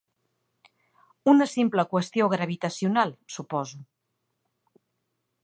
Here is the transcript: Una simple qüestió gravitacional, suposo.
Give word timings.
Una 1.33 1.47
simple 1.51 1.85
qüestió 1.91 2.31
gravitacional, 2.33 3.15
suposo. 3.37 3.85